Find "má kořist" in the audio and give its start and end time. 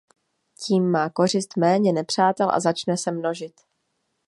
0.91-1.57